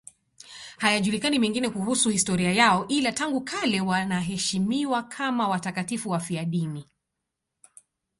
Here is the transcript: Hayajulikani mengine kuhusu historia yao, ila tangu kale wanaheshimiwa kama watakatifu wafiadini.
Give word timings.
Hayajulikani 0.77 1.39
mengine 1.39 1.69
kuhusu 1.69 2.09
historia 2.09 2.51
yao, 2.51 2.85
ila 2.87 3.11
tangu 3.11 3.41
kale 3.41 3.81
wanaheshimiwa 3.81 5.03
kama 5.03 5.47
watakatifu 5.47 6.09
wafiadini. 6.09 6.85